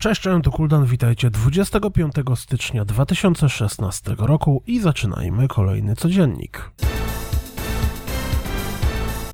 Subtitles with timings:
[0.00, 6.70] Cześć, cześć, to Kuldan, witajcie 25 stycznia 2016 roku i zaczynajmy kolejny codziennik.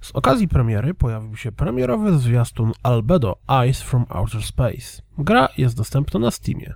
[0.02, 5.02] Z okazji premiery pojawił się premierowy zwiastun Albedo Eyes from Outer Space.
[5.18, 6.74] Gra jest dostępna na Steamie.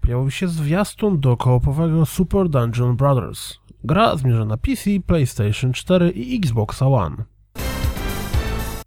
[0.00, 3.58] Pojawił się zwiastun do koopowego Super Dungeon Brothers.
[3.84, 7.16] Gra zmierza na PC, PlayStation 4 i Xbox One.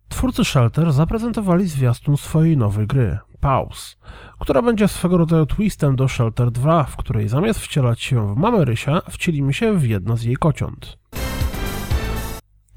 [0.10, 3.96] Twórcy Shelter zaprezentowali zwiastun swojej nowej gry, Pause,
[4.40, 8.66] która będzie swego rodzaju twistem do Shelter 2, w której zamiast wcielać się w mamę
[8.66, 10.98] Rysia, wcielimy się w jedno z jej kociąt.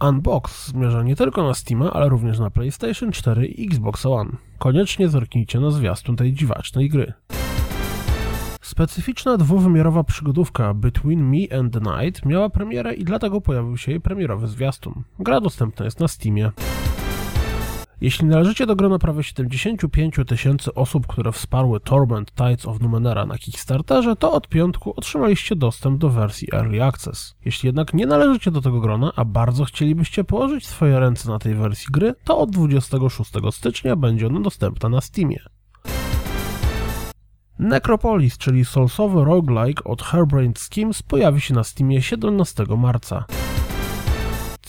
[0.08, 4.30] Unbox zmierza nie tylko na Steama, ale również na PlayStation 4 i Xbox One.
[4.58, 7.12] Koniecznie zerknijcie na zwiastun tej dziwacznej gry.
[8.60, 14.00] Specyficzna dwuwymiarowa przygodówka Between Me and the Night miała premierę i dlatego pojawił się jej
[14.00, 15.02] premierowy zwiastun.
[15.18, 16.50] Gra dostępna jest na Steamie.
[18.02, 23.38] Jeśli należycie do grona prawie 75 tysięcy osób, które wsparły Torment Tides of Numenera na
[23.38, 27.34] Kickstarterze, to od piątku otrzymaliście dostęp do wersji Early Access.
[27.44, 31.54] Jeśli jednak nie należycie do tego grona, a bardzo chcielibyście położyć swoje ręce na tej
[31.54, 35.40] wersji gry, to od 26 stycznia będzie ona dostępna na Steamie.
[37.58, 43.24] Necropolis, czyli solsowy roguelike od Hairbrained Schemes pojawi się na Steamie 17 marca.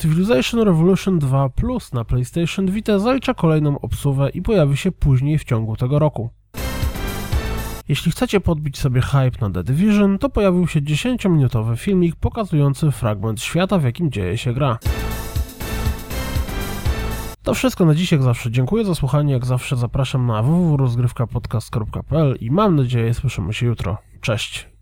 [0.03, 5.43] Civilization Revolution 2 Plus na PlayStation Vita zalicza kolejną obsługę i pojawi się później w
[5.43, 6.29] ciągu tego roku.
[7.87, 13.41] Jeśli chcecie podbić sobie hype na The Division, to pojawił się 10-minutowy filmik pokazujący fragment
[13.41, 14.77] świata, w jakim dzieje się gra.
[17.43, 18.51] To wszystko na dziś, jak zawsze.
[18.51, 23.97] Dziękuję za słuchanie, jak zawsze zapraszam na www.rozgrywkapodcast.pl i mam nadzieję słyszymy się jutro.
[24.21, 24.72] Cześć!